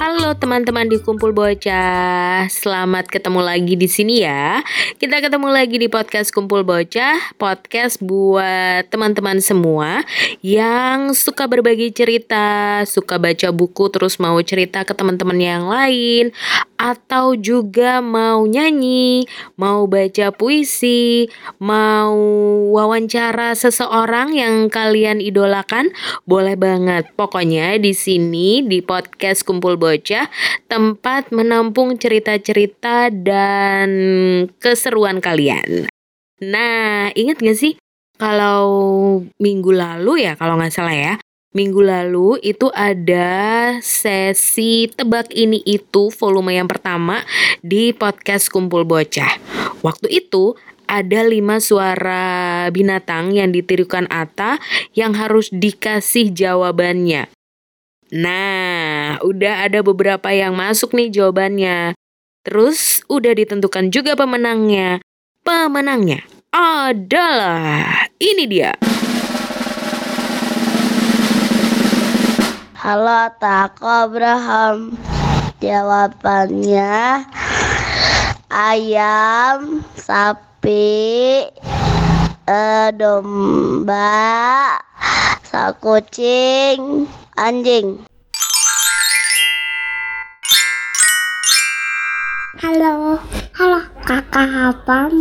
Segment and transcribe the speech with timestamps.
[0.00, 2.48] teman-teman di Kumpul Bocah.
[2.48, 4.64] Selamat ketemu lagi di sini ya.
[4.96, 10.00] Kita ketemu lagi di podcast Kumpul Bocah, podcast buat teman-teman semua
[10.40, 16.32] yang suka berbagi cerita, suka baca buku terus mau cerita ke teman-teman yang lain
[16.80, 19.28] atau juga mau nyanyi,
[19.60, 21.28] mau baca puisi,
[21.60, 22.16] mau
[22.72, 25.92] wawancara seseorang yang kalian idolakan,
[26.24, 27.12] boleh banget.
[27.12, 30.32] Pokoknya di sini di podcast Kumpul Bocah
[30.72, 33.90] tempat menampung cerita-cerita dan
[34.56, 35.84] keseruan kalian.
[36.40, 37.76] Nah, ingat gak sih
[38.20, 38.64] kalau
[39.40, 41.14] minggu lalu ya kalau nggak salah ya
[41.50, 47.26] Minggu lalu itu ada sesi tebak ini itu volume yang pertama
[47.58, 49.34] di podcast Kumpul Bocah.
[49.82, 50.54] Waktu itu
[50.86, 54.62] ada lima suara binatang yang ditirukan Ata
[54.94, 57.26] yang harus dikasih jawabannya.
[58.14, 61.98] Nah, udah ada beberapa yang masuk nih jawabannya.
[62.46, 65.02] Terus udah ditentukan juga pemenangnya.
[65.42, 66.22] Pemenangnya
[66.54, 68.89] adalah ini dia.
[72.90, 74.98] Halo Tako Abraham
[75.62, 77.22] Jawabannya
[78.50, 81.46] Ayam Sapi
[82.50, 84.74] eh, Domba
[85.78, 87.06] Kucing
[87.38, 88.02] Anjing.
[92.58, 93.22] Halo,
[93.54, 95.14] halo kakak Abang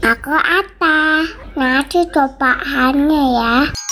[0.00, 1.20] Aku Ata
[1.52, 3.85] Nanti cobaannya ya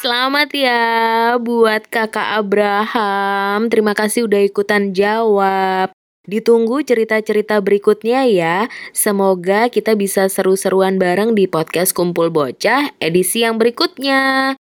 [0.00, 3.68] Selamat ya buat kakak Abraham.
[3.68, 5.92] Terima kasih udah ikutan jawab.
[6.24, 8.72] Ditunggu cerita-cerita berikutnya ya.
[8.96, 14.56] Semoga kita bisa seru-seruan bareng di podcast Kumpul Bocah edisi yang berikutnya.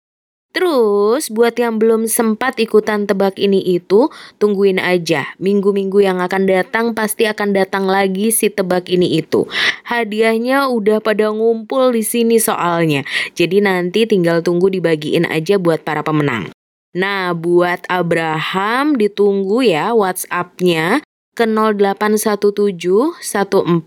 [0.57, 4.09] Terus buat yang belum sempat ikutan tebak ini itu,
[4.41, 5.29] tungguin aja.
[5.37, 9.45] Minggu-minggu yang akan datang pasti akan datang lagi si tebak ini itu.
[9.85, 13.05] Hadiahnya udah pada ngumpul di sini soalnya.
[13.37, 16.49] Jadi nanti tinggal tunggu dibagiin aja buat para pemenang.
[16.97, 21.05] Nah, buat Abraham ditunggu ya WhatsApp-nya
[21.37, 23.77] ke 0817 14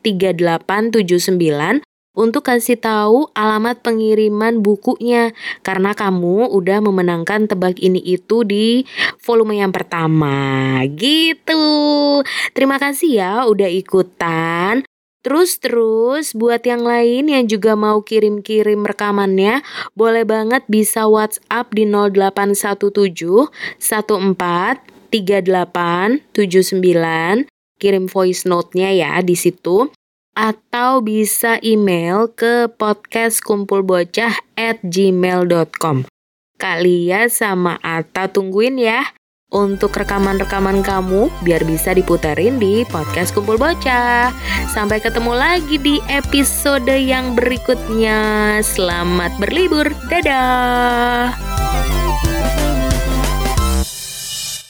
[0.00, 1.83] 3879
[2.14, 5.34] untuk kasih tahu alamat pengiriman bukunya
[5.66, 8.86] karena kamu udah memenangkan tebak ini itu di
[9.18, 12.22] volume yang pertama gitu.
[12.54, 14.86] Terima kasih ya udah ikutan.
[15.24, 19.64] Terus-terus buat yang lain yang juga mau kirim-kirim rekamannya,
[19.96, 23.48] boleh banget bisa WhatsApp di 0817
[23.80, 27.48] 14 38 79
[27.80, 29.88] kirim voice note-nya ya di situ
[30.34, 36.06] atau bisa email ke podcastkumpulbocah at gmail.com.
[36.54, 39.02] Kalian sama Ata tungguin ya
[39.54, 44.34] untuk rekaman-rekaman kamu biar bisa diputerin di podcast Kumpul Bocah.
[44.74, 48.58] Sampai ketemu lagi di episode yang berikutnya.
[48.66, 49.86] Selamat berlibur.
[50.10, 51.53] Dadah.